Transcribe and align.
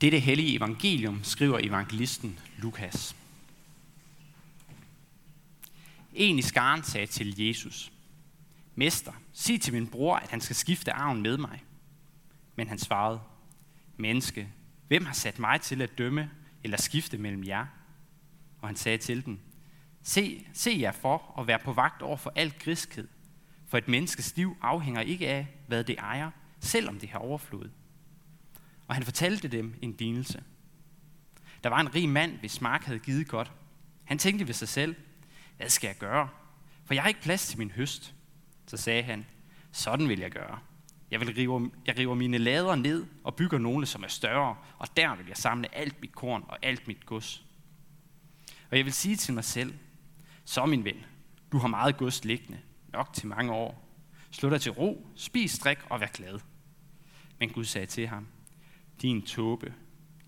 Dette 0.00 0.18
hellige 0.18 0.56
evangelium 0.56 1.24
skriver 1.24 1.58
evangelisten 1.62 2.38
Lukas. 2.58 3.16
En 6.14 6.38
i 6.38 6.42
skaren 6.42 6.82
sagde 6.82 7.06
til 7.06 7.40
Jesus, 7.46 7.92
Mester, 8.74 9.12
sig 9.32 9.60
til 9.60 9.72
min 9.72 9.86
bror, 9.86 10.16
at 10.16 10.30
han 10.30 10.40
skal 10.40 10.56
skifte 10.56 10.92
arven 10.92 11.22
med 11.22 11.36
mig. 11.36 11.64
Men 12.56 12.68
han 12.68 12.78
svarede, 12.78 13.20
Menneske, 13.96 14.48
hvem 14.88 15.04
har 15.04 15.12
sat 15.12 15.38
mig 15.38 15.60
til 15.60 15.82
at 15.82 15.98
dømme 15.98 16.30
eller 16.64 16.76
skifte 16.76 17.18
mellem 17.18 17.44
jer? 17.44 17.66
Og 18.60 18.68
han 18.68 18.76
sagde 18.76 18.98
til 18.98 19.24
dem, 19.24 19.38
Se, 20.02 20.46
se 20.52 20.76
jer 20.80 20.92
for 20.92 21.16
og 21.16 21.46
vær 21.46 21.58
på 21.58 21.72
vagt 21.72 22.02
over 22.02 22.16
for 22.16 22.32
al 22.36 22.54
griskhed, 22.58 23.08
for 23.66 23.78
et 23.78 23.88
menneskes 23.88 24.36
liv 24.36 24.56
afhænger 24.60 25.00
ikke 25.00 25.28
af, 25.28 25.46
hvad 25.66 25.84
det 25.84 25.98
ejer, 25.98 26.30
selvom 26.60 26.98
det 26.98 27.08
har 27.08 27.18
overflod. 27.18 27.70
Og 28.88 28.94
han 28.94 29.04
fortalte 29.04 29.48
dem 29.48 29.74
en 29.82 29.96
lignelse. 29.98 30.44
Der 31.64 31.68
var 31.68 31.80
en 31.80 31.94
rig 31.94 32.08
mand, 32.08 32.38
hvis 32.38 32.60
mark 32.60 32.84
havde 32.84 32.98
givet 32.98 33.28
godt. 33.28 33.52
Han 34.04 34.18
tænkte 34.18 34.46
ved 34.46 34.54
sig 34.54 34.68
selv, 34.68 34.94
hvad 35.56 35.68
skal 35.68 35.88
jeg 35.88 35.96
gøre? 35.96 36.28
For 36.84 36.94
jeg 36.94 37.02
har 37.02 37.08
ikke 37.08 37.22
plads 37.22 37.48
til 37.48 37.58
min 37.58 37.70
høst. 37.70 38.14
Så 38.66 38.76
sagde 38.76 39.02
han, 39.02 39.26
sådan 39.72 40.08
vil 40.08 40.18
jeg 40.18 40.30
gøre. 40.30 40.58
Jeg, 41.10 41.20
vil 41.20 41.34
rive, 41.34 41.70
jeg 41.86 41.98
river 41.98 42.14
mine 42.14 42.38
lader 42.38 42.74
ned 42.74 43.06
og 43.24 43.36
bygger 43.36 43.58
nogle, 43.58 43.86
som 43.86 44.02
er 44.02 44.08
større, 44.08 44.56
og 44.78 44.96
der 44.96 45.16
vil 45.16 45.26
jeg 45.26 45.36
samle 45.36 45.74
alt 45.74 46.00
mit 46.00 46.14
korn 46.14 46.44
og 46.48 46.58
alt 46.62 46.88
mit 46.88 47.06
gods. 47.06 47.44
Og 48.70 48.76
jeg 48.76 48.84
vil 48.84 48.92
sige 48.92 49.16
til 49.16 49.34
mig 49.34 49.44
selv, 49.44 49.74
så 50.44 50.66
min 50.66 50.84
ven, 50.84 51.04
du 51.52 51.58
har 51.58 51.68
meget 51.68 51.96
gods 51.96 52.24
liggende, 52.24 52.60
nok 52.92 53.12
til 53.12 53.28
mange 53.28 53.52
år. 53.52 53.88
Slå 54.30 54.50
dig 54.50 54.60
til 54.60 54.72
ro, 54.72 55.06
spis, 55.16 55.58
drik 55.58 55.78
og 55.90 56.00
vær 56.00 56.06
glad. 56.06 56.38
Men 57.38 57.50
Gud 57.50 57.64
sagde 57.64 57.86
til 57.86 58.06
ham, 58.06 58.26
din 59.02 59.22
tåbe, 59.22 59.74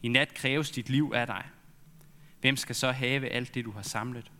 i 0.03 0.09
nat 0.09 0.35
kræves 0.35 0.71
dit 0.71 0.89
liv 0.89 1.13
af 1.15 1.27
dig. 1.27 1.45
Hvem 2.41 2.57
skal 2.57 2.75
så 2.75 2.93
have 2.93 3.29
alt 3.29 3.55
det, 3.55 3.65
du 3.65 3.71
har 3.71 3.83
samlet? 3.83 4.33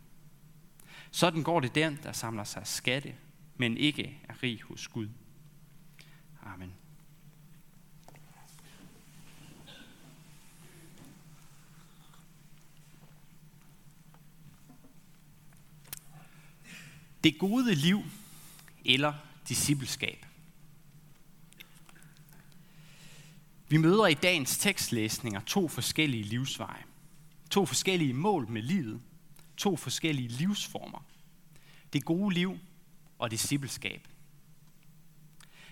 Sådan 1.11 1.43
går 1.43 1.59
det 1.59 1.75
den, 1.75 1.99
der 2.03 2.11
samler 2.11 2.43
sig 2.43 2.67
skatte, 2.67 3.15
men 3.57 3.77
ikke 3.77 4.19
er 4.29 4.43
rig 4.43 4.61
hos 4.61 4.87
Gud. 4.87 5.09
Amen. 6.43 6.73
Det 17.23 17.39
gode 17.39 17.75
liv 17.75 18.01
eller 18.85 19.13
discipleskab. 19.49 20.25
Vi 23.69 23.77
møder 23.77 24.07
i 24.07 24.13
dagens 24.13 24.57
tekstlæsninger 24.57 25.39
to 25.39 25.67
forskellige 25.67 26.23
livsveje. 26.23 26.83
To 27.51 27.65
forskellige 27.65 28.13
mål 28.13 28.49
med 28.49 28.61
livet. 28.61 29.01
To 29.57 29.75
forskellige 29.75 30.27
livsformer. 30.27 31.05
Det 31.93 32.05
gode 32.05 32.33
liv 32.33 32.57
og 33.19 33.31
discipleskab. 33.31 34.07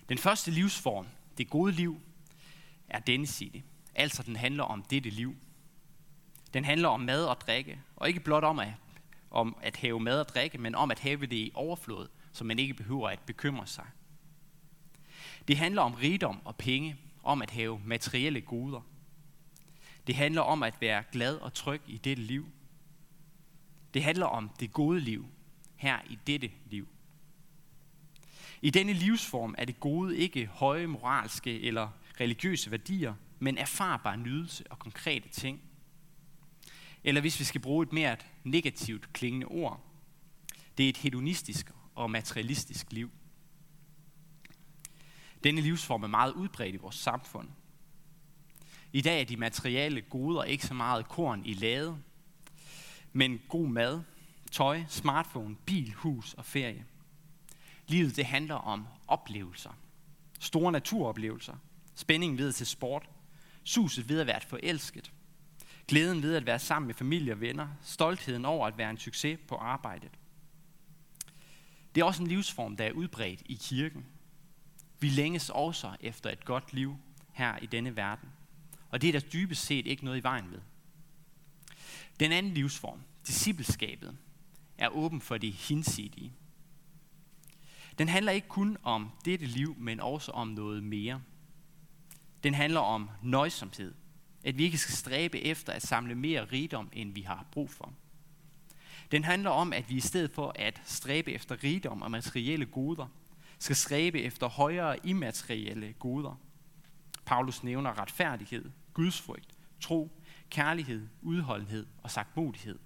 Den 0.09 0.17
første 0.17 0.51
livsform, 0.51 1.07
det 1.37 1.49
gode 1.49 1.71
liv, 1.71 2.01
er 2.89 2.99
denne 2.99 3.27
side. 3.27 3.61
Altså 3.95 4.23
den 4.23 4.35
handler 4.35 4.63
om 4.63 4.83
dette 4.83 5.09
liv. 5.09 5.35
Den 6.53 6.65
handler 6.65 6.89
om 6.89 6.99
mad 6.99 7.25
og 7.25 7.41
drikke, 7.41 7.79
og 7.95 8.07
ikke 8.07 8.19
blot 8.19 8.43
om 8.43 8.59
at, 8.59 8.73
om 9.31 9.57
at 9.61 9.77
have 9.77 9.99
mad 9.99 10.19
og 10.19 10.29
drikke, 10.29 10.57
men 10.57 10.75
om 10.75 10.91
at 10.91 10.99
have 10.99 11.21
det 11.21 11.33
i 11.33 11.51
overflod, 11.53 12.07
så 12.31 12.43
man 12.43 12.59
ikke 12.59 12.73
behøver 12.73 13.09
at 13.09 13.19
bekymre 13.19 13.67
sig. 13.67 13.85
Det 15.47 15.57
handler 15.57 15.81
om 15.81 15.93
rigdom 15.93 16.41
og 16.45 16.55
penge, 16.55 16.95
om 17.27 17.41
at 17.41 17.51
have 17.51 17.81
materielle 17.85 18.41
goder. 18.41 18.81
Det 20.07 20.15
handler 20.15 20.41
om 20.41 20.63
at 20.63 20.81
være 20.81 21.03
glad 21.11 21.35
og 21.35 21.53
tryg 21.53 21.81
i 21.87 21.97
dette 21.97 22.23
liv. 22.23 22.45
Det 23.93 24.03
handler 24.03 24.25
om 24.25 24.49
det 24.59 24.73
gode 24.73 24.99
liv 24.99 25.25
her 25.75 25.99
i 26.09 26.17
dette 26.27 26.51
liv. 26.65 26.87
I 28.61 28.69
denne 28.69 28.93
livsform 28.93 29.55
er 29.57 29.65
det 29.65 29.79
gode 29.79 30.17
ikke 30.17 30.45
høje 30.45 30.87
moralske 30.87 31.61
eller 31.61 31.89
religiøse 32.19 32.71
værdier, 32.71 33.13
men 33.39 33.57
erfarbar 33.57 34.15
nydelse 34.15 34.63
og 34.69 34.79
konkrete 34.79 35.29
ting. 35.29 35.61
Eller 37.03 37.21
hvis 37.21 37.39
vi 37.39 37.43
skal 37.43 37.61
bruge 37.61 37.83
et 37.83 37.93
mere 37.93 38.17
negativt 38.43 39.13
klingende 39.13 39.45
ord, 39.47 39.83
det 40.77 40.85
er 40.85 40.89
et 40.89 40.97
hedonistisk 40.97 41.71
og 41.95 42.11
materialistisk 42.11 42.91
liv. 42.91 43.11
Denne 45.43 45.61
livsform 45.61 46.03
er 46.03 46.07
meget 46.07 46.33
udbredt 46.33 46.75
i 46.75 46.77
vores 46.77 46.95
samfund. 46.95 47.49
I 48.93 49.01
dag 49.01 49.21
er 49.21 49.25
de 49.25 49.37
materielle 49.37 50.01
goder 50.01 50.43
ikke 50.43 50.65
så 50.65 50.73
meget 50.73 51.07
korn 51.07 51.45
i 51.45 51.53
lade, 51.53 51.97
men 53.13 53.41
god 53.49 53.67
mad, 53.67 54.01
tøj, 54.51 54.83
smartphone, 54.87 55.55
bil, 55.55 55.93
hus 55.93 56.33
og 56.33 56.45
ferie. 56.45 56.85
Livet 57.87 58.15
det 58.15 58.25
handler 58.25 58.55
om 58.55 58.87
oplevelser. 59.07 59.71
Store 60.39 60.71
naturoplevelser. 60.71 61.55
Spændingen 61.95 62.37
ved 62.37 62.53
til 62.53 62.67
sport. 62.67 63.09
Suset 63.63 64.09
ved 64.09 64.19
at 64.19 64.27
være 64.27 64.41
forelsket. 64.41 65.11
Glæden 65.87 66.21
ved 66.21 66.35
at 66.35 66.45
være 66.45 66.59
sammen 66.59 66.87
med 66.87 66.95
familie 66.95 67.33
og 67.33 67.41
venner. 67.41 67.67
Stoltheden 67.81 68.45
over 68.45 68.67
at 68.67 68.77
være 68.77 68.89
en 68.89 68.97
succes 68.97 69.39
på 69.47 69.55
arbejdet. 69.55 70.11
Det 71.95 72.01
er 72.01 72.05
også 72.05 72.23
en 72.23 72.27
livsform, 72.27 72.77
der 72.77 72.85
er 72.85 72.91
udbredt 72.91 73.41
i 73.45 73.59
kirken. 73.61 74.05
Vi 74.99 75.09
længes 75.09 75.49
også 75.49 75.95
efter 75.99 76.29
et 76.29 76.45
godt 76.45 76.73
liv 76.73 76.97
her 77.31 77.57
i 77.57 77.65
denne 77.65 77.95
verden. 77.95 78.29
Og 78.89 79.01
det 79.01 79.07
er 79.07 79.19
der 79.19 79.27
dybest 79.27 79.65
set 79.65 79.87
ikke 79.87 80.05
noget 80.05 80.17
i 80.17 80.23
vejen 80.23 80.49
med. 80.49 80.59
Den 82.19 82.31
anden 82.31 82.53
livsform, 82.53 83.01
discipleskabet, 83.27 84.17
er 84.77 84.89
åben 84.89 85.21
for 85.21 85.37
de 85.37 85.51
hinsidige. 85.51 86.33
Den 87.97 88.09
handler 88.09 88.31
ikke 88.31 88.47
kun 88.47 88.77
om 88.83 89.11
dette 89.25 89.45
liv, 89.45 89.75
men 89.79 89.99
også 89.99 90.31
om 90.31 90.47
noget 90.47 90.83
mere. 90.83 91.21
Den 92.43 92.53
handler 92.53 92.79
om 92.79 93.09
nøjsomhed. 93.23 93.93
At 94.43 94.57
vi 94.57 94.63
ikke 94.63 94.77
skal 94.77 94.95
stræbe 94.95 95.39
efter 95.41 95.73
at 95.73 95.81
samle 95.81 96.15
mere 96.15 96.45
rigdom, 96.45 96.89
end 96.93 97.13
vi 97.13 97.21
har 97.21 97.45
brug 97.51 97.69
for. 97.69 97.93
Den 99.11 99.23
handler 99.23 99.49
om, 99.49 99.73
at 99.73 99.89
vi 99.89 99.95
i 99.95 99.99
stedet 99.99 100.31
for 100.31 100.51
at 100.55 100.81
stræbe 100.85 101.31
efter 101.31 101.63
rigdom 101.63 102.01
og 102.01 102.11
materielle 102.11 102.65
goder, 102.65 103.07
skal 103.59 103.75
stræbe 103.75 104.21
efter 104.21 104.47
højere 104.47 105.07
immaterielle 105.07 105.93
goder. 105.93 106.39
Paulus 107.25 107.63
nævner 107.63 107.99
retfærdighed, 107.99 108.71
gudsfrygt, 108.93 109.53
tro, 109.79 110.11
kærlighed, 110.49 111.07
udholdenhed 111.21 111.85
og 112.03 112.11
sagtmodighed. 112.11 112.79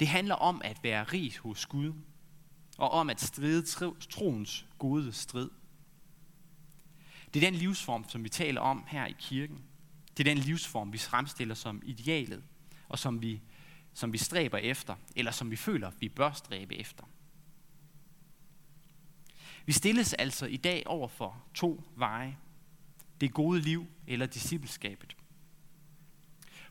Det 0.00 0.08
handler 0.08 0.34
om 0.34 0.60
at 0.64 0.78
være 0.82 1.04
rig 1.04 1.38
hos 1.38 1.66
Gud, 1.66 1.92
og 2.78 2.90
om 2.90 3.10
at 3.10 3.20
stride 3.20 3.62
troens 4.10 4.66
gode 4.78 5.12
strid. 5.12 5.50
Det 7.34 7.44
er 7.44 7.50
den 7.50 7.58
livsform, 7.58 8.08
som 8.08 8.24
vi 8.24 8.28
taler 8.28 8.60
om 8.60 8.84
her 8.88 9.06
i 9.06 9.14
kirken. 9.18 9.64
Det 10.16 10.28
er 10.28 10.34
den 10.34 10.42
livsform, 10.42 10.92
vi 10.92 10.98
fremstiller 10.98 11.54
som 11.54 11.82
idealet, 11.84 12.44
og 12.88 12.98
som 12.98 13.22
vi, 13.22 13.42
som 13.94 14.12
vi 14.12 14.18
stræber 14.18 14.58
efter, 14.58 14.94
eller 15.16 15.32
som 15.32 15.50
vi 15.50 15.56
føler, 15.56 15.90
vi 16.00 16.08
bør 16.08 16.32
stræbe 16.32 16.74
efter. 16.76 17.04
Vi 19.66 19.72
stilles 19.72 20.14
altså 20.14 20.46
i 20.46 20.56
dag 20.56 20.82
over 20.86 21.08
for 21.08 21.44
to 21.54 21.82
veje. 21.96 22.38
Det 23.20 23.34
gode 23.34 23.60
liv 23.60 23.86
eller 24.06 24.26
discipleskabet. 24.26 25.16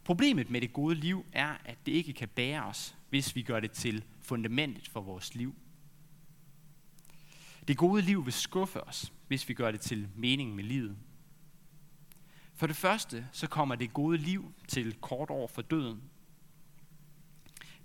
Problemet 0.03 0.49
med 0.49 0.61
det 0.61 0.73
gode 0.73 0.95
liv 0.95 1.25
er, 1.31 1.57
at 1.65 1.85
det 1.85 1.91
ikke 1.91 2.13
kan 2.13 2.27
bære 2.27 2.63
os, 2.63 2.95
hvis 3.09 3.35
vi 3.35 3.41
gør 3.41 3.59
det 3.59 3.71
til 3.71 4.03
fundamentet 4.21 4.87
for 4.87 5.01
vores 5.01 5.35
liv. 5.35 5.55
Det 7.67 7.77
gode 7.77 8.01
liv 8.01 8.25
vil 8.25 8.33
skuffe 8.33 8.83
os, 8.83 9.13
hvis 9.27 9.49
vi 9.49 9.53
gør 9.53 9.71
det 9.71 9.81
til 9.81 10.09
mening 10.15 10.55
med 10.55 10.63
livet. 10.63 10.97
For 12.53 12.67
det 12.67 12.75
første, 12.75 13.27
så 13.31 13.47
kommer 13.47 13.75
det 13.75 13.93
gode 13.93 14.17
liv 14.17 14.53
til 14.67 14.93
kort 14.93 15.29
år 15.29 15.47
for 15.47 15.61
døden. 15.61 16.01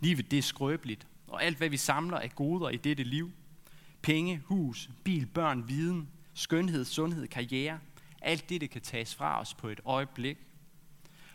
Livet 0.01 0.31
det 0.31 0.39
er 0.39 0.43
skrøbeligt, 0.43 1.06
og 1.27 1.45
alt 1.45 1.59
hvad 1.59 1.69
vi 1.69 1.77
samler 1.77 2.19
af 2.19 2.35
goder 2.35 2.69
i 2.69 2.77
dette 2.77 3.05
liv, 3.05 3.33
penge, 4.02 4.43
hus, 4.44 4.91
bil, 5.05 5.26
børn, 5.26 5.69
viden, 5.69 6.08
skønhed, 6.35 6.85
sundhed, 6.85 7.29
karriere, 7.29 7.79
alt 8.20 8.49
det, 8.49 8.61
det 8.61 8.70
kan 8.70 8.82
tages 8.82 9.14
fra 9.14 9.41
os 9.41 9.55
på 9.55 9.69
et 9.69 9.81
øjeblik. 9.85 10.38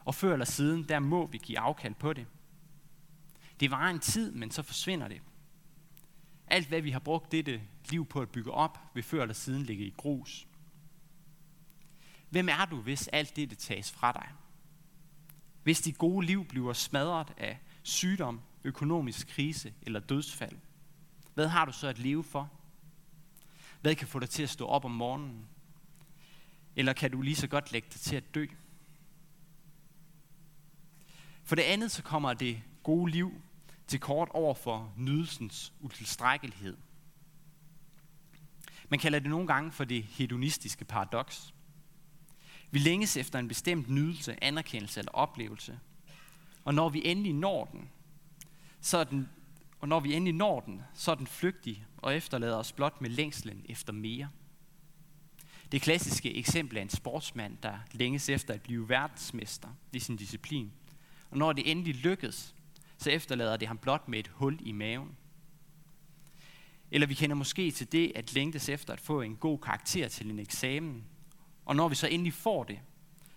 Og 0.06 0.16
før 0.16 0.34
eller 0.34 0.46
siden, 0.46 0.84
der 0.90 1.00
må 1.00 1.28
vi 1.28 1.38
give 1.38 1.60
afkald 1.60 1.96
på 1.96 2.14
det. 2.14 2.28
Det 3.60 3.72
var 3.72 3.90
en 3.90 4.00
tid, 4.00 4.32
men 4.32 4.52
så 4.52 4.62
forsvinder 4.62 5.08
det. 5.08 5.22
Alt 6.48 6.68
hvad 6.68 6.82
vi 6.82 6.92
har 6.92 7.00
brugt 7.00 7.32
dette 7.32 7.62
liv 7.90 8.06
på 8.06 8.22
at 8.22 8.30
bygge 8.30 8.52
op, 8.52 8.80
vil 8.94 9.04
før 9.04 9.22
eller 9.22 9.34
siden 9.34 9.64
ligge 9.64 9.86
i 9.86 9.94
grus. 9.98 10.48
Hvem 12.30 12.50
er 12.50 12.66
du, 12.66 12.82
hvis 12.82 13.08
alt 13.08 13.36
det, 13.36 13.50
det 13.50 13.58
tages 13.58 13.92
fra 13.92 14.12
dig? 14.12 14.30
Hvis 15.64 15.82
dit 15.82 15.98
gode 15.98 16.26
liv 16.26 16.46
bliver 16.46 16.74
smadret 16.74 17.34
af 17.38 17.60
sygdom, 17.84 18.42
økonomisk 18.64 19.28
krise 19.28 19.74
eller 19.82 20.00
dødsfald, 20.00 20.58
hvad 21.36 21.48
har 21.48 21.66
du 21.66 21.72
så 21.72 21.88
at 21.88 22.00
leve 22.00 22.24
for? 22.24 22.52
Hvad 23.82 23.96
kan 23.96 24.08
få 24.08 24.20
dig 24.20 24.30
til 24.30 24.44
at 24.44 24.50
stå 24.50 24.66
op 24.66 24.86
om 24.86 24.92
morgenen? 24.92 25.48
Eller 26.76 26.94
kan 26.94 27.12
du 27.12 27.22
lige 27.22 27.36
så 27.36 27.48
godt 27.48 27.72
lægge 27.72 27.88
dig 27.94 28.02
til 28.02 28.16
at 28.16 28.36
dø? 28.36 28.46
For 31.44 31.56
det 31.56 31.64
andet 31.64 31.92
så 31.92 32.04
kommer 32.04 32.34
det 32.34 32.62
gode 32.84 33.12
liv 33.12 33.42
til 33.88 34.00
kort 34.00 34.30
over 34.32 34.54
for 34.54 34.94
nydelsens 34.98 35.74
utilstrækkelighed. 35.80 36.78
Man 38.90 39.00
kalder 39.00 39.20
det 39.20 39.30
nogle 39.30 39.48
gange 39.48 39.72
for 39.72 39.84
det 39.84 40.04
hedonistiske 40.04 40.86
paradoks. 40.86 41.54
Vi 42.72 42.80
længes 42.80 43.18
efter 43.18 43.40
en 43.40 43.48
bestemt 43.48 43.90
nydelse, 43.90 44.44
anerkendelse 44.44 45.00
eller 45.00 45.12
oplevelse. 45.12 45.80
Og 46.66 46.74
når 46.74 46.90
vi 46.90 47.02
endelig 47.06 47.34
når 47.34 47.66
den, 47.66 47.90
så 48.82 48.98
er 48.98 49.04
den, 49.04 49.30
og 49.86 49.90
når 49.90 50.00
vi 50.00 50.14
endelig 50.14 50.34
når 50.34 50.60
den, 50.60 50.82
så 50.94 51.12
er 51.12 51.16
den 51.16 51.28
flygtig 51.28 51.86
og 51.98 52.16
efterlader 52.16 52.56
os 52.56 52.72
blot 52.72 53.02
med 53.02 53.10
længslen 53.10 53.66
efter 53.70 53.94
mere. 53.94 54.30
Det 55.72 55.82
klassiske 55.82 56.36
eksempel 56.36 56.78
er 56.78 56.82
en 56.82 56.90
sportsmand, 56.90 57.58
der 57.64 57.78
længes 57.92 58.30
efter 58.30 58.54
at 58.54 58.62
blive 58.62 58.90
verdensmester 58.90 59.68
i 59.94 60.00
sin 60.00 60.16
disciplin. 60.16 60.72
Og 61.32 61.38
når 61.38 61.54
det 61.54 61.72
endelig 61.72 61.96
lykkes, 61.96 62.56
så 62.98 63.10
efterlader 63.10 63.58
det 63.58 63.68
ham 63.68 63.78
blot 63.78 64.08
med 64.08 64.20
et 64.20 64.28
hul 64.28 64.60
i 64.62 64.72
maven. 64.72 65.18
Eller 66.92 67.08
vi 67.08 67.14
kender 67.14 67.36
måske 67.36 67.72
til 67.72 67.92
det 67.92 68.12
at 68.16 68.34
længtes 68.34 68.70
efter 68.70 68.94
at 68.94 69.00
få 69.00 69.22
en 69.22 69.36
god 69.36 69.60
karakter 69.60 70.08
til 70.08 70.30
en 70.30 70.40
eksamen. 70.40 71.04
Og 71.66 71.76
når 71.76 71.88
vi 71.88 71.96
så 71.96 72.08
endelig 72.08 72.34
får 72.34 72.64
det, 72.64 72.80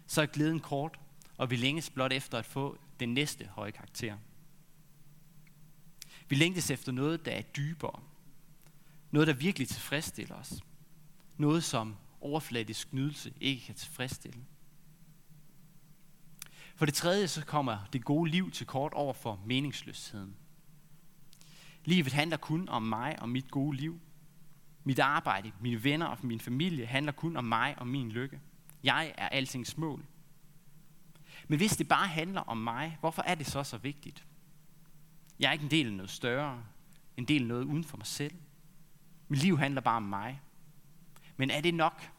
så 0.07 0.23
er 0.23 0.27
glæden 0.27 0.61
kort, 0.61 0.99
og 1.37 1.51
vi 1.51 1.57
længes 1.57 1.91
blot 1.91 2.13
efter 2.13 2.39
at 2.39 2.47
få 2.47 2.79
den 3.01 3.15
næste 3.15 3.47
høje 3.47 3.71
karakter. 3.71 4.17
Vi 6.29 6.37
længtes 6.37 6.71
efter 6.71 6.93
noget, 6.93 7.25
der 7.25 7.33
er 7.33 7.43
dybere. 7.43 8.01
Noget, 9.11 9.29
der 9.29 9.35
virkelig 9.35 9.69
tilfredsstiller 9.69 10.35
os. 10.35 10.63
Noget, 11.37 11.65
som 11.65 11.97
overfladisk 12.21 12.93
nydelse 12.93 13.33
ikke 13.41 13.67
kan 13.67 13.75
tilfredsstille. 13.75 14.41
For 16.77 16.85
det 16.85 16.95
tredje 16.95 17.29
så 17.29 17.45
kommer 17.45 17.79
det 17.93 18.05
gode 18.05 18.31
liv 18.31 18.51
til 18.51 18.67
kort 18.67 18.93
over 18.93 19.13
for 19.13 19.41
meningsløsheden. 19.47 20.37
Livet 21.85 22.13
handler 22.13 22.37
kun 22.37 22.69
om 22.69 22.83
mig 22.83 23.23
og 23.23 23.29
mit 23.29 23.51
gode 23.51 23.77
liv. 23.77 24.01
Mit 24.85 24.99
arbejde, 24.99 25.53
mine 25.61 25.85
venner 25.85 26.07
og 26.07 26.19
min 26.23 26.41
familie 26.41 26.87
handler 26.87 27.13
kun 27.13 27.37
om 27.37 27.45
mig 27.45 27.75
og 27.79 27.87
min 27.87 28.13
lykke. 28.13 28.41
Jeg 28.83 29.15
er 29.19 29.29
altings 29.29 29.77
mål. 29.77 30.05
Men 31.49 31.59
hvis 31.59 31.77
det 31.77 31.89
bare 31.89 32.07
handler 32.07 32.41
om 32.41 32.57
mig, 32.57 32.97
hvorfor 33.01 33.23
er 33.23 33.35
det 33.35 33.47
så 33.47 33.65
så 33.65 33.79
vigtigt? 33.79 34.25
Jeg 35.39 35.49
er 35.49 35.53
ikke 35.53 35.65
en 35.65 35.71
del 35.71 35.87
af 35.87 35.93
noget 35.93 36.11
større, 36.11 36.65
en 37.17 37.25
del 37.25 37.43
af 37.43 37.49
noget 37.49 37.65
uden 37.65 37.85
for 37.85 37.97
mig 37.97 38.07
selv. 38.07 38.35
Mit 39.29 39.43
liv 39.43 39.59
handler 39.59 39.81
bare 39.81 39.97
om 39.97 40.03
mig. 40.03 40.41
Men 41.37 41.51
er 41.51 41.61
det 41.61 41.75
nok? 41.75 42.11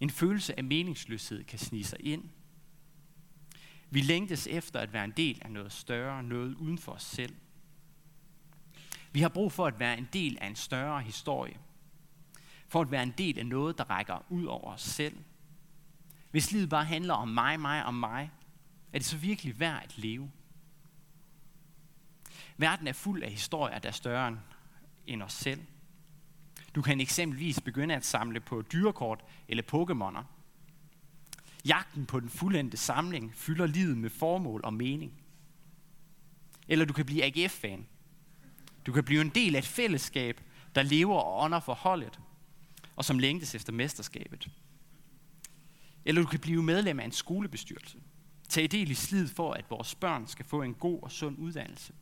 En 0.00 0.10
følelse 0.10 0.58
af 0.58 0.64
meningsløshed 0.64 1.44
kan 1.44 1.58
snige 1.58 1.84
sig 1.84 1.98
ind. 2.00 2.24
Vi 3.90 4.00
længtes 4.00 4.46
efter 4.46 4.80
at 4.80 4.92
være 4.92 5.04
en 5.04 5.12
del 5.16 5.38
af 5.42 5.50
noget 5.50 5.72
større, 5.72 6.22
noget 6.22 6.54
uden 6.54 6.78
for 6.78 6.92
os 6.92 7.02
selv. 7.02 7.36
Vi 9.12 9.20
har 9.20 9.28
brug 9.28 9.52
for 9.52 9.66
at 9.66 9.78
være 9.78 9.98
en 9.98 10.08
del 10.12 10.38
af 10.40 10.46
en 10.46 10.56
større 10.56 11.02
historie. 11.02 11.58
For 12.68 12.80
at 12.80 12.90
være 12.90 13.02
en 13.02 13.14
del 13.18 13.38
af 13.38 13.46
noget, 13.46 13.78
der 13.78 13.90
rækker 13.90 14.24
ud 14.28 14.44
over 14.44 14.72
os 14.72 14.82
selv. 14.82 15.18
Hvis 16.30 16.52
livet 16.52 16.68
bare 16.68 16.84
handler 16.84 17.14
om 17.14 17.28
mig, 17.28 17.60
mig 17.60 17.84
og 17.86 17.94
mig, 17.94 18.30
er 18.92 18.98
det 18.98 19.06
så 19.06 19.16
virkelig 19.16 19.60
værd 19.60 19.82
at 19.84 19.98
leve? 19.98 20.30
Verden 22.58 22.88
er 22.88 22.92
fuld 22.92 23.22
af 23.22 23.30
historier, 23.30 23.78
der 23.78 23.88
er 23.88 23.92
større 23.92 24.38
end 25.06 25.22
os 25.22 25.32
selv. 25.32 25.60
Du 26.74 26.82
kan 26.82 27.00
eksempelvis 27.00 27.60
begynde 27.60 27.94
at 27.94 28.04
samle 28.04 28.40
på 28.40 28.62
dyrekort 28.62 29.24
eller 29.48 29.62
Pokémoner. 29.72 30.24
Jagten 31.64 32.06
på 32.06 32.20
den 32.20 32.28
fuldendte 32.28 32.76
samling 32.76 33.34
fylder 33.34 33.66
livet 33.66 33.98
med 33.98 34.10
formål 34.10 34.60
og 34.64 34.74
mening. 34.74 35.12
Eller 36.68 36.84
du 36.84 36.92
kan 36.92 37.06
blive 37.06 37.24
AGF-fan. 37.24 37.86
Du 38.86 38.92
kan 38.92 39.04
blive 39.04 39.20
en 39.20 39.28
del 39.28 39.54
af 39.54 39.58
et 39.58 39.66
fællesskab, 39.66 40.40
der 40.74 40.82
lever 40.82 41.16
og 41.16 41.44
ånder 41.44 41.60
for 41.60 41.74
holdet, 41.74 42.20
og 42.96 43.04
som 43.04 43.18
længtes 43.18 43.54
efter 43.54 43.72
mesterskabet. 43.72 44.50
Eller 46.04 46.22
du 46.22 46.28
kan 46.28 46.40
blive 46.40 46.62
medlem 46.62 47.00
af 47.00 47.04
en 47.04 47.12
skolebestyrelse. 47.12 47.98
Tag 48.48 48.70
del 48.70 48.90
i 48.90 48.94
slid 48.94 49.28
for, 49.28 49.52
at 49.52 49.70
vores 49.70 49.94
børn 49.94 50.26
skal 50.26 50.44
få 50.44 50.62
en 50.62 50.74
god 50.74 51.02
og 51.02 51.12
sund 51.12 51.38
uddannelse. 51.38 51.92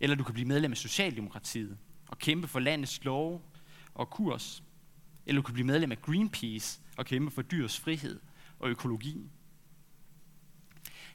Eller 0.00 0.16
du 0.16 0.24
kan 0.24 0.34
blive 0.34 0.48
medlem 0.48 0.72
af 0.72 0.76
Socialdemokratiet 0.76 1.78
og 2.08 2.18
kæmpe 2.18 2.48
for 2.48 2.60
landets 2.60 3.04
lov 3.04 3.42
og 3.94 4.10
kurs. 4.10 4.62
Eller 5.26 5.42
du 5.42 5.46
kan 5.46 5.54
blive 5.54 5.66
medlem 5.66 5.92
af 5.92 6.02
Greenpeace 6.02 6.80
og 6.96 7.06
kæmpe 7.06 7.30
for 7.30 7.42
dyrs 7.42 7.80
frihed 7.80 8.20
og 8.58 8.68
økologi. 8.68 9.30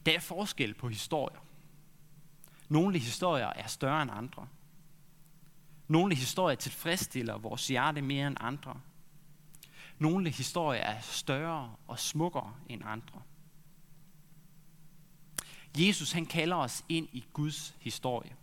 Der 0.06 0.16
er 0.16 0.20
forskel 0.20 0.74
på 0.74 0.90
historier. 0.90 1.40
Nogle 2.70 3.00
historier 3.00 3.48
er 3.56 3.68
større 3.68 4.02
end 4.02 4.12
andre. 4.14 4.48
Nogle 5.88 6.16
historier 6.16 6.56
tilfredsstiller 6.56 7.38
vores 7.38 7.68
hjerte 7.68 8.02
mere 8.02 8.28
end 8.28 8.38
andre. 8.40 8.82
Nogle 10.00 10.30
historier 10.30 10.82
er 10.82 11.02
større 11.02 11.76
og 11.88 12.00
smukkere 12.00 12.54
end 12.70 12.82
andre. 12.86 13.22
Jesus 15.78 16.12
han 16.12 16.26
kalder 16.26 16.56
os 16.56 16.86
ind 16.90 17.08
i 17.12 17.26
Guds 17.34 17.76
historie. 17.80 18.36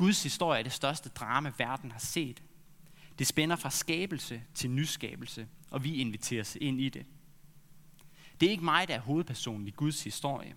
Guds 0.00 0.22
historie 0.22 0.58
er 0.58 0.62
det 0.62 0.72
største 0.72 1.08
drama, 1.08 1.52
verden 1.58 1.90
har 1.90 1.98
set. 1.98 2.42
Det 3.18 3.26
spænder 3.26 3.56
fra 3.56 3.70
skabelse 3.70 4.42
til 4.54 4.70
nyskabelse, 4.70 5.48
og 5.70 5.84
vi 5.84 5.94
inviteres 5.94 6.56
ind 6.60 6.80
i 6.80 6.88
det. 6.88 7.06
Det 8.40 8.46
er 8.46 8.50
ikke 8.50 8.64
mig, 8.64 8.88
der 8.88 8.94
er 8.94 9.00
hovedpersonen 9.00 9.68
i 9.68 9.70
Guds 9.70 10.04
historie. 10.04 10.54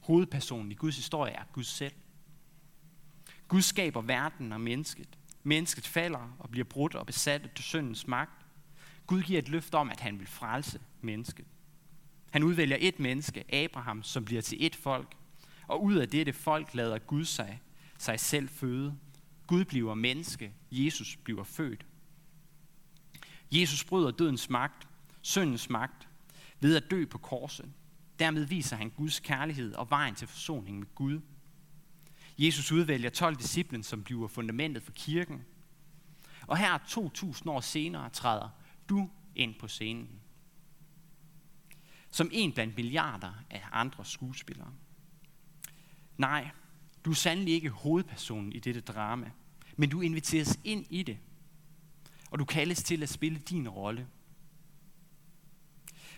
Hovedpersonen 0.00 0.72
i 0.72 0.74
Guds 0.74 0.96
historie 0.96 1.32
er 1.32 1.44
Gud 1.52 1.64
selv. 1.64 1.92
Gud 3.48 3.62
skaber 3.62 4.00
verden 4.00 4.52
og 4.52 4.60
mennesket. 4.60 5.18
Mennesket 5.42 5.86
falder 5.86 6.36
og 6.38 6.50
bliver 6.50 6.64
brudt 6.64 6.94
og 6.94 7.06
besat 7.06 7.42
af 7.42 7.50
syndens 7.62 8.06
magt. 8.06 8.46
Gud 9.06 9.22
giver 9.22 9.38
et 9.38 9.48
løfte 9.48 9.74
om, 9.74 9.90
at 9.90 10.00
han 10.00 10.18
vil 10.18 10.26
frelse 10.26 10.80
mennesket. 11.00 11.46
Han 12.30 12.42
udvælger 12.42 12.76
et 12.80 13.00
menneske, 13.00 13.54
Abraham, 13.54 14.02
som 14.02 14.24
bliver 14.24 14.42
til 14.42 14.66
et 14.66 14.76
folk. 14.76 15.16
Og 15.68 15.84
ud 15.84 15.94
af 15.94 16.08
dette 16.08 16.32
folk 16.32 16.74
lader 16.74 16.98
Gud 16.98 17.24
sig 17.24 17.60
sig 18.02 18.20
selv 18.20 18.48
føde. 18.48 18.98
Gud 19.46 19.64
bliver 19.64 19.94
menneske. 19.94 20.54
Jesus 20.70 21.16
bliver 21.16 21.44
født. 21.44 21.86
Jesus 23.52 23.84
bryder 23.84 24.10
dødens 24.10 24.50
magt, 24.50 24.88
syndens 25.20 25.70
magt, 25.70 26.08
ved 26.60 26.76
at 26.76 26.90
dø 26.90 27.04
på 27.04 27.18
korset. 27.18 27.72
Dermed 28.18 28.44
viser 28.44 28.76
han 28.76 28.90
Guds 28.90 29.20
kærlighed 29.20 29.74
og 29.74 29.90
vejen 29.90 30.14
til 30.14 30.28
forsoning 30.28 30.78
med 30.78 30.86
Gud. 30.94 31.20
Jesus 32.38 32.72
udvælger 32.72 33.10
12 33.10 33.36
disciplen, 33.36 33.82
som 33.82 34.04
bliver 34.04 34.28
fundamentet 34.28 34.82
for 34.82 34.92
kirken. 34.92 35.44
Og 36.46 36.56
her 36.56 36.78
2000 36.78 37.50
år 37.50 37.60
senere 37.60 38.10
træder 38.10 38.48
du 38.88 39.10
ind 39.34 39.54
på 39.54 39.68
scenen. 39.68 40.20
Som 42.10 42.28
en 42.32 42.52
blandt 42.52 42.76
milliarder 42.76 43.32
af 43.50 43.62
andre 43.72 44.04
skuespillere. 44.04 44.72
Nej, 46.16 46.50
du 47.04 47.10
er 47.10 47.14
sandelig 47.14 47.54
ikke 47.54 47.70
hovedpersonen 47.70 48.52
i 48.52 48.58
dette 48.58 48.80
drama, 48.80 49.30
men 49.76 49.88
du 49.88 50.00
inviteres 50.00 50.58
ind 50.64 50.86
i 50.90 51.02
det, 51.02 51.18
og 52.30 52.38
du 52.38 52.44
kaldes 52.44 52.82
til 52.82 53.02
at 53.02 53.08
spille 53.08 53.38
din 53.38 53.68
rolle. 53.68 54.06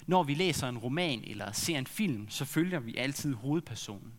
Når 0.06 0.22
vi 0.22 0.34
læser 0.34 0.68
en 0.68 0.78
roman 0.78 1.24
eller 1.26 1.52
ser 1.52 1.78
en 1.78 1.86
film, 1.86 2.30
så 2.30 2.44
følger 2.44 2.80
vi 2.80 2.96
altid 2.96 3.34
hovedpersonen. 3.34 4.12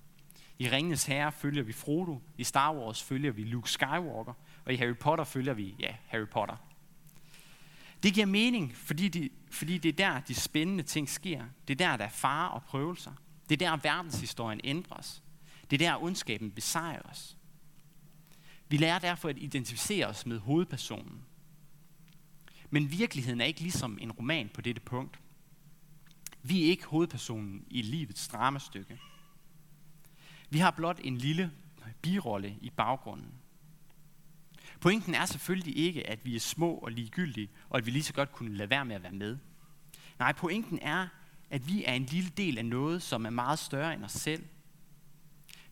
I 0.60 0.70
Ringenes 0.70 1.06
Herre 1.06 1.32
følger 1.32 1.64
vi 1.64 1.74
Frodo, 1.74 2.22
i 2.38 2.44
Star 2.44 2.76
Wars 2.76 3.04
følger 3.04 3.32
vi 3.32 3.44
Luke 3.44 3.70
Skywalker, 3.70 4.34
og 4.66 4.74
i 4.74 4.76
Harry 4.76 4.96
Potter 4.96 5.24
følger 5.24 5.54
vi, 5.54 5.76
ja, 5.80 5.96
Harry 6.08 6.28
Potter. 6.28 6.56
Det 8.04 8.14
giver 8.14 8.26
mening, 8.26 8.76
fordi, 8.76 9.08
de, 9.08 9.30
fordi 9.52 9.78
det 9.78 9.90
er 9.90 10.12
der, 10.14 10.20
de 10.20 10.36
spændende 10.36 10.84
ting 10.84 11.10
sker. 11.10 11.44
Det 11.68 11.82
er 11.82 11.88
der, 11.88 11.98
der 11.98 12.06
er 12.06 12.10
fare 12.10 12.52
og 12.52 12.64
prøvelser. 12.64 13.12
Det 13.50 13.62
er 13.62 13.70
der, 13.70 13.78
verdenshistorien 13.78 14.62
ændres. 14.64 15.24
Det 15.70 15.82
er 15.82 15.88
der, 15.90 16.04
ondskaben 16.04 16.52
besejrer 16.52 17.02
os. 17.02 17.38
Vi 18.68 18.78
lærer 18.78 19.00
derfor 19.00 19.30
at 19.30 19.38
identificere 19.38 20.08
os 20.08 20.26
med 20.26 20.40
hovedpersonen. 20.40 21.22
Men 22.70 22.92
virkeligheden 22.92 23.42
er 23.42 23.46
ikke 23.46 23.62
ligesom 23.62 23.98
en 24.02 24.12
roman 24.12 24.50
på 24.50 24.62
dette 24.62 24.82
punkt. 24.82 25.20
Vi 26.44 26.64
er 26.64 26.70
ikke 26.70 26.86
hovedpersonen 26.86 27.66
i 27.70 27.82
livets 27.82 28.28
dramastykke. 28.28 29.00
Vi 30.50 30.60
har 30.60 30.72
blot 30.72 31.00
en 31.04 31.18
lille 31.18 31.52
birolle 32.02 32.58
i 32.62 32.70
baggrunden. 32.70 33.34
Pointen 34.80 35.14
er 35.14 35.26
selvfølgelig 35.26 35.78
ikke, 35.78 36.10
at 36.10 36.26
vi 36.26 36.36
er 36.36 36.40
små 36.40 36.74
og 36.74 36.92
ligegyldige, 36.92 37.50
og 37.70 37.78
at 37.78 37.86
vi 37.86 37.92
lige 37.92 38.04
så 38.04 38.14
godt 38.14 38.32
kunne 38.32 38.56
lade 38.56 38.70
være 38.70 38.86
med 38.86 38.96
at 38.96 39.04
være 39.04 39.12
med. 39.12 39.38
Nej, 40.20 40.32
pointen 40.32 40.80
er, 40.82 41.08
at 41.50 41.68
vi 41.68 41.84
er 41.86 41.94
en 41.94 42.06
lille 42.06 42.30
del 42.30 42.58
af 42.58 42.66
noget, 42.66 43.02
som 43.02 43.26
er 43.26 43.30
meget 43.30 43.60
større 43.60 43.94
end 43.94 44.04
os 44.04 44.12
selv, 44.12 44.46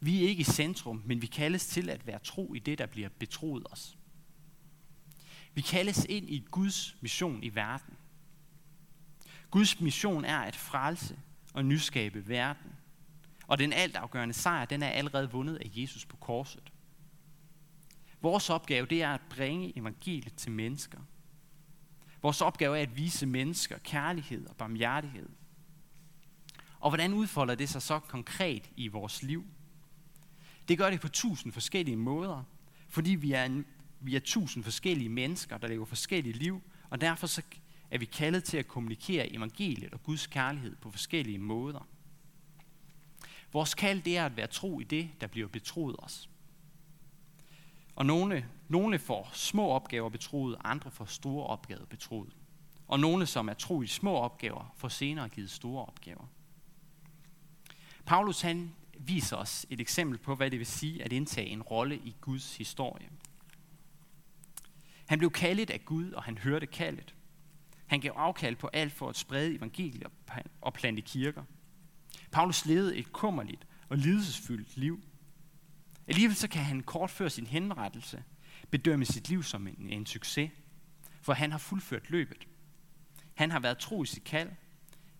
vi 0.06 0.24
er 0.24 0.30
ikke 0.30 0.42
i 0.42 0.44
centrum, 0.44 1.02
men 1.06 1.22
vi 1.22 1.28
kaldes 1.28 1.68
til 1.68 1.90
at 1.90 2.08
være 2.08 2.20
tro 2.20 2.54
i 2.54 2.60
det, 2.60 2.78
der 2.78 2.86
bliver 2.86 3.10
betroet 3.10 3.64
os. 3.72 3.98
Vi 5.54 5.62
kaldes 5.62 6.06
ind 6.10 6.30
i 6.30 6.46
Guds 6.52 6.96
mission 7.02 7.44
i 7.44 7.56
verden. 7.56 7.98
Guds 9.52 9.82
mission 9.82 10.26
er 10.26 10.38
at 10.38 10.56
frelse 10.56 11.20
og 11.54 11.66
nyskabe 11.66 12.28
verden. 12.28 12.72
Og 13.48 13.60
den 13.60 13.74
altafgørende 13.74 14.34
sejr, 14.34 14.66
den 14.66 14.84
er 14.84 14.90
allerede 14.90 15.32
vundet 15.32 15.56
af 15.56 15.72
Jesus 15.76 16.06
på 16.06 16.18
korset. 16.18 16.72
Vores 18.22 18.50
opgave, 18.50 18.86
det 18.86 19.02
er 19.04 19.14
at 19.14 19.22
bringe 19.30 19.78
evangeliet 19.78 20.36
til 20.36 20.52
mennesker. 20.52 21.00
Vores 22.22 22.42
opgave 22.42 22.78
er 22.78 22.82
at 22.82 22.98
vise 22.98 23.26
mennesker 23.26 23.78
kærlighed 23.78 24.48
og 24.48 24.56
barmhjertighed. 24.56 25.30
Og 26.80 26.90
hvordan 26.90 27.14
udfolder 27.14 27.56
det 27.56 27.70
sig 27.70 27.82
så 27.82 28.00
konkret 28.00 28.70
i 28.76 28.88
vores 28.88 29.24
liv? 29.24 29.46
Det 30.68 30.78
gør 30.78 30.90
det 30.90 31.02
på 31.02 31.08
tusind 31.08 31.52
forskellige 31.52 31.98
måder, 31.98 32.44
fordi 32.90 33.12
vi 33.12 33.32
er, 33.32 33.46
en, 33.46 33.66
vi 34.00 34.16
er 34.16 34.20
tusind 34.20 34.64
forskellige 34.64 35.10
mennesker, 35.10 35.58
der 35.58 35.68
lever 35.68 35.86
forskellige 35.86 36.38
liv, 36.38 36.62
og 36.90 37.02
derfor 37.02 37.28
så 37.28 37.42
er 37.92 37.98
vi 37.98 38.06
kaldet 38.06 38.44
til 38.44 38.58
at 38.58 38.68
kommunikere 38.68 39.34
evangeliet 39.34 39.94
og 39.94 40.04
Guds 40.04 40.28
kærlighed 40.28 40.76
på 40.76 40.92
forskellige 40.92 41.38
måder. 41.38 41.88
Vores 43.54 43.74
kald 43.74 44.02
det 44.02 44.18
er 44.18 44.26
at 44.26 44.38
være 44.38 44.48
tro 44.48 44.80
i 44.80 44.84
det, 44.84 45.10
der 45.22 45.28
bliver 45.28 45.48
betroet 45.48 45.96
os. 46.00 46.30
Og 47.96 48.06
nogle, 48.06 48.46
nogle 48.68 49.00
får 49.00 49.30
små 49.34 49.68
opgaver 49.68 50.10
betroet, 50.10 50.58
andre 50.64 50.92
får 50.92 51.06
store 51.06 51.48
opgaver 51.48 51.86
betroet. 51.86 52.36
Og 52.88 53.00
nogle, 53.00 53.26
som 53.26 53.50
er 53.50 53.54
tro 53.54 53.82
i 53.82 53.88
små 53.88 54.16
opgaver, 54.16 54.74
får 54.78 54.88
senere 54.88 55.30
givet 55.30 55.52
store 55.52 55.86
opgaver. 55.86 56.26
Paulus 58.06 58.42
han 58.42 58.76
viser 59.08 59.38
os 59.38 59.66
et 59.70 59.80
eksempel 59.82 60.18
på, 60.18 60.36
hvad 60.36 60.52
det 60.52 60.60
vil 60.60 60.68
sige 60.68 61.04
at 61.04 61.14
indtage 61.14 61.48
en 61.48 61.62
rolle 61.62 61.98
i 61.98 62.16
Guds 62.22 62.58
historie. 62.58 63.10
Han 65.06 65.20
blev 65.20 65.32
kaldet 65.32 65.70
af 65.70 65.86
Gud, 65.86 66.12
og 66.12 66.24
han 66.24 66.38
hørte 66.38 66.68
kaldet. 66.68 67.16
Han 67.86 68.00
gav 68.00 68.12
afkald 68.16 68.56
på 68.56 68.70
alt 68.74 68.94
for 68.94 69.10
at 69.10 69.18
sprede 69.18 69.56
evangeliet 69.56 70.08
og 70.62 70.74
plante 70.74 71.02
kirker. 71.02 71.44
Paulus 72.32 72.66
levede 72.66 72.96
et 72.96 73.14
kummerligt 73.14 73.68
og 73.90 73.98
lidelsesfyldt 73.98 74.78
liv. 74.78 75.04
Alligevel 76.08 76.36
så 76.36 76.48
kan 76.48 76.64
han 76.64 76.84
kort 76.84 77.10
før 77.10 77.28
sin 77.28 77.48
henrettelse 77.48 78.24
bedømme 78.70 79.06
sit 79.06 79.30
liv 79.30 79.44
som 79.44 79.68
en, 79.68 79.90
en 79.90 80.06
succes, 80.06 80.52
for 81.22 81.34
han 81.34 81.52
har 81.52 81.58
fuldført 81.58 82.10
løbet. 82.10 82.48
Han 83.34 83.52
har 83.52 83.60
været 83.60 83.78
tro 83.78 84.04
i 84.04 84.06
sit 84.06 84.24
kald. 84.24 84.50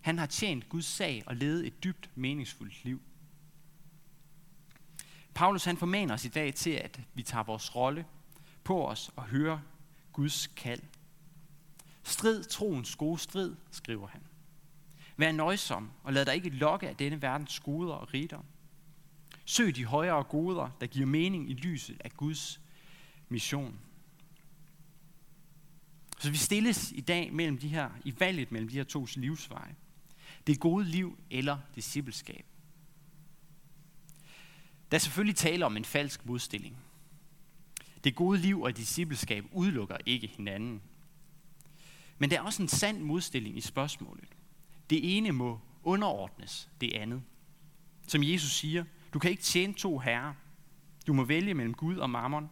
Han 0.00 0.18
har 0.18 0.26
tjent 0.26 0.68
Guds 0.68 0.86
sag 0.86 1.22
og 1.26 1.36
levet 1.36 1.66
et 1.66 1.84
dybt 1.84 2.10
meningsfuldt 2.14 2.84
liv. 2.84 3.02
Paulus 5.34 5.64
han 5.64 5.76
formaner 5.76 6.14
os 6.14 6.24
i 6.24 6.28
dag 6.28 6.54
til, 6.54 6.70
at 6.70 7.00
vi 7.14 7.22
tager 7.22 7.44
vores 7.44 7.76
rolle 7.76 8.06
på 8.64 8.88
os 8.88 9.10
og 9.16 9.24
hører 9.24 9.58
Guds 10.12 10.46
kald. 10.46 10.82
Strid 12.02 12.44
troens 12.44 12.96
gode 12.96 13.18
strid, 13.18 13.54
skriver 13.70 14.06
han. 14.06 14.20
Vær 15.16 15.32
nøjsom 15.32 15.90
og 16.02 16.12
lad 16.12 16.26
dig 16.26 16.34
ikke 16.34 16.50
lokke 16.50 16.88
af 16.88 16.96
denne 16.96 17.22
verdens 17.22 17.60
goder 17.60 17.94
og 17.94 18.14
rigdom. 18.14 18.44
Søg 19.44 19.76
de 19.76 19.84
højere 19.84 20.24
goder, 20.24 20.70
der 20.80 20.86
giver 20.86 21.06
mening 21.06 21.50
i 21.50 21.54
lyset 21.54 22.00
af 22.04 22.10
Guds 22.10 22.60
mission. 23.28 23.80
Så 26.18 26.30
vi 26.30 26.36
stilles 26.36 26.92
i 26.92 27.00
dag 27.00 27.32
mellem 27.32 27.58
de 27.58 27.68
her, 27.68 27.90
i 28.04 28.14
valget 28.18 28.52
mellem 28.52 28.68
de 28.68 28.76
her 28.76 28.84
to 28.84 29.06
livsveje. 29.16 29.74
Det 30.46 30.60
gode 30.60 30.84
liv 30.84 31.18
eller 31.30 31.58
discipleskab. 31.74 32.46
Der 34.94 34.98
er 34.98 35.02
selvfølgelig 35.02 35.36
tale 35.36 35.66
om 35.66 35.76
en 35.76 35.84
falsk 35.84 36.26
modstilling. 36.26 36.76
Det 38.04 38.14
gode 38.14 38.38
liv 38.38 38.62
og 38.62 38.76
discipleskab 38.76 39.44
udelukker 39.52 39.96
ikke 40.06 40.26
hinanden. 40.26 40.82
Men 42.18 42.30
der 42.30 42.36
er 42.36 42.40
også 42.40 42.62
en 42.62 42.68
sand 42.68 43.00
modstilling 43.00 43.56
i 43.56 43.60
spørgsmålet. 43.60 44.28
Det 44.90 45.16
ene 45.16 45.32
må 45.32 45.60
underordnes 45.82 46.70
det 46.80 46.92
andet. 46.92 47.22
Som 48.06 48.22
Jesus 48.22 48.52
siger, 48.52 48.84
du 49.14 49.18
kan 49.18 49.30
ikke 49.30 49.42
tjene 49.42 49.74
to 49.74 49.98
herrer. 49.98 50.34
Du 51.06 51.12
må 51.12 51.24
vælge 51.24 51.54
mellem 51.54 51.74
Gud 51.74 51.96
og 51.96 52.10
mammon. 52.10 52.50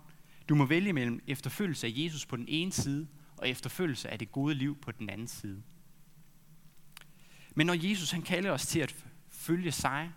Du 0.48 0.54
må 0.54 0.64
vælge 0.64 0.92
mellem 0.92 1.22
efterfølgelse 1.26 1.86
af 1.86 1.92
Jesus 1.94 2.26
på 2.26 2.36
den 2.36 2.46
ene 2.48 2.72
side 2.72 3.08
og 3.36 3.48
efterfølgelse 3.48 4.08
af 4.08 4.18
det 4.18 4.32
gode 4.32 4.54
liv 4.54 4.80
på 4.80 4.92
den 4.92 5.10
anden 5.10 5.28
side. 5.28 5.62
Men 7.54 7.66
når 7.66 7.88
Jesus 7.88 8.10
han 8.10 8.22
kalder 8.22 8.50
os 8.50 8.66
til 8.66 8.80
at 8.80 9.04
følge 9.30 9.72
sig, 9.72 10.12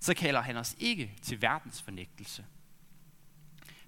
så 0.00 0.14
kalder 0.14 0.40
han 0.40 0.56
os 0.56 0.76
ikke 0.78 1.18
til 1.22 1.42
verdens 1.42 1.82
fornægtelse. 1.82 2.44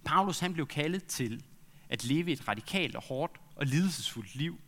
Paulus 0.05 0.39
han 0.39 0.53
blev 0.53 0.67
kaldet 0.67 1.05
til 1.05 1.45
at 1.89 2.05
leve 2.05 2.31
et 2.31 2.49
radikalt 2.49 2.97
og 2.97 3.03
hårdt 3.03 3.41
og 3.57 3.67
lidelsesfuldt 3.67 4.35
liv. 4.35 4.61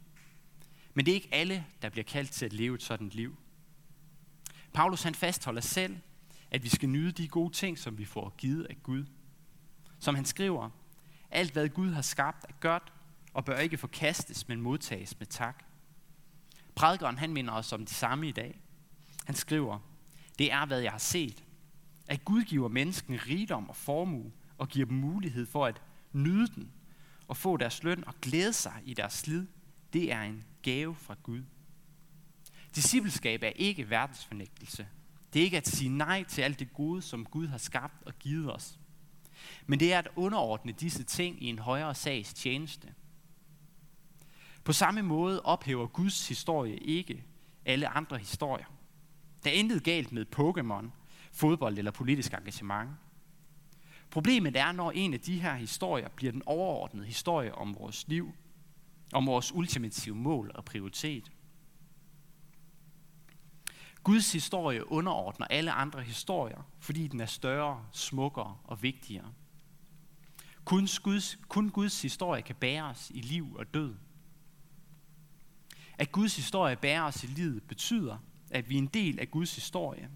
Men 0.94 1.06
det 1.06 1.12
er 1.12 1.14
ikke 1.14 1.34
alle, 1.34 1.66
der 1.82 1.88
bliver 1.88 2.04
kaldt 2.04 2.30
til 2.30 2.44
at 2.44 2.52
leve 2.52 2.74
et 2.74 2.82
sådan 2.82 3.08
liv. 3.08 3.36
Paulus 4.72 5.02
han 5.02 5.14
fastholder 5.14 5.60
selv, 5.60 5.98
at 6.50 6.62
vi 6.62 6.68
skal 6.68 6.88
nyde 6.88 7.12
de 7.12 7.28
gode 7.28 7.54
ting, 7.54 7.78
som 7.78 7.98
vi 7.98 8.04
får 8.04 8.34
givet 8.38 8.64
af 8.64 8.82
Gud. 8.82 9.04
Som 9.98 10.14
han 10.14 10.24
skriver, 10.24 10.70
alt 11.30 11.52
hvad 11.52 11.68
Gud 11.68 11.92
har 11.92 12.02
skabt 12.02 12.44
er 12.48 12.52
godt 12.60 12.92
og 13.34 13.44
bør 13.44 13.58
ikke 13.58 13.78
forkastes, 13.78 14.48
men 14.48 14.60
modtages 14.60 15.18
med 15.18 15.26
tak. 15.26 15.64
Prædikeren 16.74 17.18
han 17.18 17.32
minder 17.32 17.52
os 17.52 17.72
om 17.72 17.80
det 17.80 17.94
samme 17.94 18.28
i 18.28 18.32
dag. 18.32 18.60
Han 19.24 19.34
skriver, 19.34 19.78
det 20.40 20.52
er 20.52 20.66
hvad 20.66 20.80
jeg 20.80 20.90
har 20.90 20.98
set, 20.98 21.44
at 22.06 22.24
Gud 22.24 22.42
giver 22.42 22.68
menneskene 22.68 23.16
rigdom 23.16 23.68
og 23.68 23.76
formue 23.76 24.32
og 24.58 24.68
giver 24.68 24.86
dem 24.86 24.96
mulighed 24.96 25.46
for 25.46 25.66
at 25.66 25.82
nyde 26.12 26.46
den 26.54 26.72
og 27.28 27.36
få 27.36 27.56
deres 27.56 27.82
løn 27.82 28.04
og 28.06 28.14
glæde 28.22 28.52
sig 28.52 28.74
i 28.84 28.94
deres 28.94 29.12
slid. 29.12 29.46
Det 29.92 30.12
er 30.12 30.22
en 30.22 30.44
gave 30.62 30.94
fra 30.94 31.16
Gud. 31.22 31.42
Discipleskab 32.74 33.42
er 33.42 33.52
ikke 33.56 33.90
verdensfornægtelse. 33.90 34.88
Det 35.32 35.40
er 35.40 35.44
ikke 35.44 35.56
at 35.56 35.68
sige 35.68 35.88
nej 35.88 36.24
til 36.24 36.42
alt 36.42 36.58
det 36.58 36.72
gode, 36.72 37.02
som 37.02 37.24
Gud 37.24 37.46
har 37.46 37.58
skabt 37.58 38.02
og 38.06 38.18
givet 38.18 38.54
os. 38.54 38.78
Men 39.66 39.80
det 39.80 39.92
er 39.92 39.98
at 39.98 40.08
underordne 40.16 40.72
disse 40.72 41.02
ting 41.02 41.42
i 41.42 41.46
en 41.46 41.58
højere 41.58 41.94
sags 41.94 42.34
tjeneste. 42.34 42.94
På 44.64 44.72
samme 44.72 45.02
måde 45.02 45.42
ophæver 45.42 45.86
Guds 45.86 46.28
historie 46.28 46.76
ikke 46.76 47.24
alle 47.64 47.88
andre 47.88 48.18
historier. 48.18 48.79
Der 49.44 49.50
er 49.50 49.54
intet 49.54 49.84
galt 49.84 50.12
med 50.12 50.26
Pokémon, 50.36 50.90
fodbold 51.32 51.78
eller 51.78 51.90
politisk 51.90 52.32
engagement. 52.32 52.90
Problemet 54.10 54.56
er, 54.56 54.72
når 54.72 54.90
en 54.90 55.14
af 55.14 55.20
de 55.20 55.40
her 55.40 55.54
historier 55.54 56.08
bliver 56.08 56.32
den 56.32 56.42
overordnede 56.46 57.06
historie 57.06 57.54
om 57.54 57.74
vores 57.74 58.08
liv, 58.08 58.32
om 59.12 59.26
vores 59.26 59.52
ultimative 59.54 60.14
mål 60.14 60.50
og 60.54 60.64
prioritet. 60.64 61.32
Guds 64.02 64.32
historie 64.32 64.92
underordner 64.92 65.46
alle 65.46 65.72
andre 65.72 66.02
historier, 66.02 66.62
fordi 66.78 67.06
den 67.06 67.20
er 67.20 67.26
større, 67.26 67.86
smukkere 67.92 68.56
og 68.64 68.82
vigtigere. 68.82 69.32
Kun 70.64 70.88
Guds, 71.02 71.38
kun 71.48 71.68
Guds 71.68 72.02
historie 72.02 72.42
kan 72.42 72.56
bære 72.56 72.84
os 72.84 73.10
i 73.14 73.20
liv 73.20 73.54
og 73.54 73.74
død. 73.74 73.94
At 75.98 76.12
Guds 76.12 76.36
historie 76.36 76.76
bærer 76.76 77.02
os 77.02 77.24
i 77.24 77.26
livet 77.26 77.62
betyder, 77.62 78.18
at 78.50 78.70
vi 78.70 78.74
er 78.74 78.78
en 78.78 78.86
del 78.86 79.20
af 79.20 79.30
Guds 79.30 79.54
historie. 79.54 80.10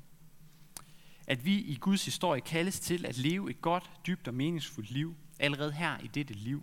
At 1.26 1.44
vi 1.44 1.58
i 1.58 1.76
Guds 1.80 2.04
historie 2.04 2.40
kaldes 2.40 2.80
til 2.80 3.06
at 3.06 3.18
leve 3.18 3.50
et 3.50 3.60
godt, 3.60 3.90
dybt 4.06 4.28
og 4.28 4.34
meningsfuldt 4.34 4.90
liv, 4.90 5.14
allerede 5.38 5.72
her 5.72 5.98
i 5.98 6.06
dette 6.06 6.34
liv. 6.34 6.62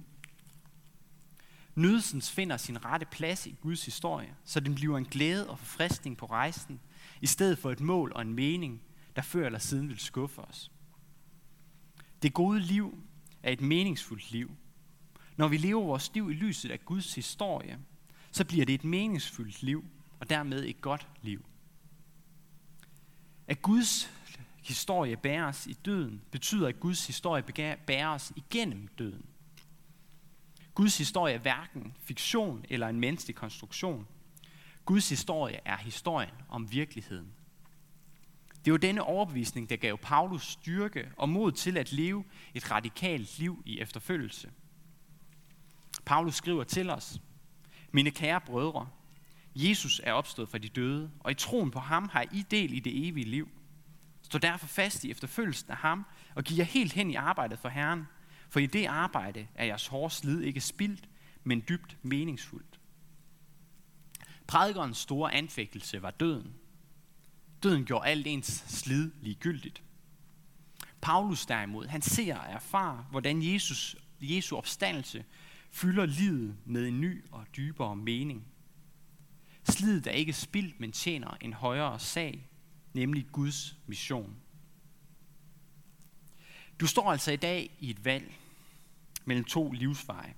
Nydelsen 1.75 2.21
finder 2.21 2.57
sin 2.57 2.85
rette 2.85 3.05
plads 3.11 3.47
i 3.47 3.55
Guds 3.61 3.85
historie, 3.85 4.35
så 4.45 4.59
den 4.59 4.75
bliver 4.75 4.97
en 4.97 5.05
glæde 5.05 5.49
og 5.49 5.59
forfriskning 5.59 6.17
på 6.17 6.25
rejsen, 6.25 6.79
i 7.21 7.27
stedet 7.27 7.57
for 7.57 7.71
et 7.71 7.79
mål 7.79 8.11
og 8.15 8.21
en 8.21 8.33
mening, 8.33 8.81
der 9.15 9.21
før 9.21 9.45
eller 9.45 9.59
siden 9.59 9.89
vil 9.89 9.99
skuffe 9.99 10.41
os. 10.41 10.71
Det 12.21 12.33
gode 12.33 12.59
liv 12.59 13.03
er 13.43 13.51
et 13.51 13.61
meningsfuldt 13.61 14.31
liv. 14.31 14.51
Når 15.37 15.47
vi 15.47 15.57
lever 15.57 15.83
vores 15.83 16.11
liv 16.13 16.31
i 16.31 16.33
lyset 16.33 16.71
af 16.71 16.85
Guds 16.85 17.15
historie, 17.15 17.79
så 18.31 18.45
bliver 18.45 18.65
det 18.65 18.75
et 18.75 18.83
meningsfuldt 18.83 19.63
liv, 19.63 19.85
og 20.19 20.29
dermed 20.29 20.65
et 20.65 20.81
godt 20.81 21.07
liv. 21.21 21.45
At 23.51 23.61
Guds 23.61 24.11
historie 24.63 25.17
bæres 25.17 25.67
i 25.67 25.73
døden, 25.73 26.21
betyder, 26.31 26.67
at 26.67 26.79
Guds 26.79 27.07
historie 27.07 27.43
bæres 27.87 28.33
igennem 28.35 28.87
døden. 28.87 29.25
Guds 30.75 30.97
historie 30.97 31.33
er 31.33 31.39
hverken 31.39 31.93
fiktion 31.99 32.65
eller 32.69 32.87
en 32.87 32.99
menneskelig 32.99 33.35
konstruktion. 33.35 34.07
Guds 34.85 35.09
historie 35.09 35.59
er 35.65 35.77
historien 35.77 36.33
om 36.49 36.71
virkeligheden. 36.71 37.33
Det 38.65 38.73
var 38.73 38.77
denne 38.77 39.03
overbevisning, 39.03 39.69
der 39.69 39.75
gav 39.75 39.97
Paulus 39.97 40.43
styrke 40.43 41.11
og 41.17 41.29
mod 41.29 41.51
til 41.51 41.77
at 41.77 41.91
leve 41.91 42.23
et 42.53 42.71
radikalt 42.71 43.39
liv 43.39 43.63
i 43.65 43.79
efterfølgelse. 43.79 44.51
Paulus 46.05 46.35
skriver 46.35 46.63
til 46.63 46.89
os, 46.89 47.21
Mine 47.91 48.11
kære 48.11 48.41
brødre, 48.41 48.87
Jesus 49.55 50.01
er 50.03 50.13
opstået 50.13 50.49
fra 50.49 50.57
de 50.57 50.69
døde, 50.69 51.11
og 51.19 51.31
i 51.31 51.33
troen 51.33 51.71
på 51.71 51.79
ham 51.79 52.09
har 52.09 52.25
I 52.31 52.45
del 52.51 52.73
i 52.73 52.79
det 52.79 53.07
evige 53.07 53.29
liv. 53.29 53.49
Stå 54.21 54.37
derfor 54.37 54.67
fast 54.67 55.03
i 55.03 55.11
efterfølgelsen 55.11 55.71
af 55.71 55.77
ham, 55.77 56.05
og 56.35 56.43
giv 56.43 56.57
jer 56.57 56.63
helt 56.63 56.93
hen 56.93 57.11
i 57.11 57.15
arbejdet 57.15 57.59
for 57.59 57.69
Herren, 57.69 58.07
for 58.49 58.59
i 58.59 58.65
det 58.65 58.85
arbejde 58.85 59.47
er 59.55 59.65
jeres 59.65 59.87
hårde 59.87 60.13
slid 60.13 60.41
ikke 60.41 60.61
spildt, 60.61 61.09
men 61.43 61.63
dybt 61.69 61.97
meningsfuldt. 62.01 62.79
Prædikernes 64.47 64.97
store 64.97 65.33
anfægtelse 65.33 66.01
var 66.01 66.11
døden. 66.11 66.53
Døden 67.63 67.85
gjorde 67.85 68.07
alt 68.07 68.27
ens 68.27 68.63
slid 68.67 69.11
ligegyldigt. 69.21 69.83
Paulus 71.01 71.45
derimod, 71.45 71.87
han 71.87 72.01
ser 72.01 72.37
og 72.37 72.51
erfarer, 72.51 73.03
hvordan 73.11 73.43
Jesus, 73.53 73.95
Jesu 74.21 74.57
opstandelse 74.57 75.25
fylder 75.71 76.05
livet 76.05 76.55
med 76.65 76.87
en 76.87 77.01
ny 77.01 77.25
og 77.31 77.45
dybere 77.55 77.95
mening. 77.95 78.45
Slidet 79.71 80.07
er 80.07 80.11
ikke 80.11 80.33
spildt, 80.33 80.79
men 80.79 80.91
tjener 80.91 81.37
en 81.41 81.53
højere 81.53 81.99
sag, 81.99 82.49
nemlig 82.93 83.27
Guds 83.31 83.77
mission. 83.87 84.35
Du 86.79 86.87
står 86.87 87.11
altså 87.11 87.31
i 87.31 87.35
dag 87.35 87.77
i 87.79 87.89
et 87.89 88.05
valg 88.05 88.33
mellem 89.25 89.45
to 89.45 89.71
livsveje. 89.71 90.33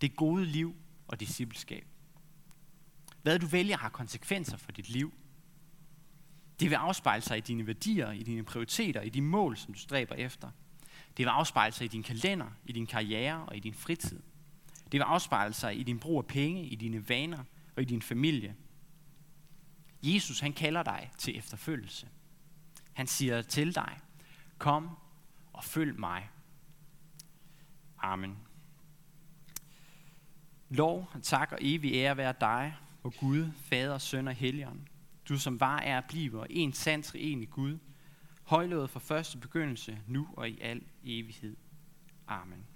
Det 0.00 0.16
gode 0.16 0.44
liv 0.44 0.74
og 1.08 1.20
discipleskab. 1.20 1.86
Hvad 3.22 3.38
du 3.38 3.46
vælger 3.46 3.76
har 3.76 3.88
konsekvenser 3.88 4.56
for 4.56 4.72
dit 4.72 4.88
liv. 4.88 5.12
Det 6.60 6.70
vil 6.70 6.76
afspejle 6.76 7.22
sig 7.22 7.38
i 7.38 7.40
dine 7.40 7.66
værdier, 7.66 8.10
i 8.10 8.22
dine 8.22 8.44
prioriteter, 8.44 9.00
i 9.00 9.08
de 9.08 9.22
mål, 9.22 9.56
som 9.56 9.72
du 9.72 9.78
stræber 9.78 10.14
efter. 10.14 10.50
Det 11.16 11.24
vil 11.24 11.30
afspejle 11.30 11.72
sig 11.72 11.84
i 11.84 11.88
din 11.88 12.02
kalender, 12.02 12.46
i 12.64 12.72
din 12.72 12.86
karriere 12.86 13.46
og 13.46 13.56
i 13.56 13.60
din 13.60 13.74
fritid. 13.74 14.22
Det 14.84 14.92
vil 14.92 15.00
afspejle 15.00 15.54
sig 15.54 15.78
i 15.78 15.82
din 15.82 15.98
brug 15.98 16.18
af 16.18 16.26
penge, 16.26 16.66
i 16.66 16.74
dine 16.74 17.08
vaner 17.08 17.44
og 17.76 17.82
i 17.82 17.84
din 17.84 18.02
familie. 18.02 18.56
Jesus 20.02 20.40
han 20.40 20.52
kalder 20.52 20.82
dig 20.82 21.10
til 21.18 21.38
efterfølgelse. 21.38 22.08
Han 22.92 23.06
siger 23.06 23.42
til 23.42 23.74
dig, 23.74 23.98
kom 24.58 24.90
og 25.52 25.64
følg 25.64 25.98
mig. 25.98 26.28
Amen. 27.98 28.38
Lov, 30.68 31.10
tak 31.22 31.52
og 31.52 31.58
evig 31.60 31.94
ære 31.94 32.16
være 32.16 32.34
dig, 32.40 32.76
og 33.02 33.14
Gud, 33.14 33.50
Fader, 33.56 33.98
Søn 33.98 34.28
og 34.28 34.34
Helligånd. 34.34 34.80
Du 35.28 35.38
som 35.38 35.60
var, 35.60 35.78
er 35.78 36.00
bliver 36.00 36.46
en 36.50 36.72
sand 36.72 37.02
i 37.42 37.44
Gud, 37.44 37.78
højlået 38.42 38.90
fra 38.90 39.00
første 39.00 39.38
begyndelse, 39.38 40.00
nu 40.06 40.28
og 40.32 40.50
i 40.50 40.60
al 40.60 40.82
evighed. 41.04 41.56
Amen. 42.28 42.66